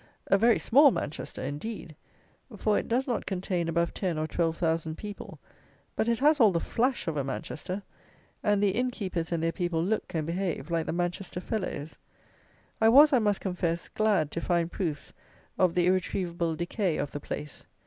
[0.25, 1.95] A very small Manchester, indeed;
[2.57, 5.37] for it does not contain above ten or twelve thousand people,
[5.95, 7.83] but it has all the flash of a Manchester,
[8.41, 11.99] and the innkeepers and their people look and behave like the Manchester fellows.
[12.81, 15.13] I was, I must confess, glad to find proofs
[15.59, 17.63] of the irretrievable decay of the place.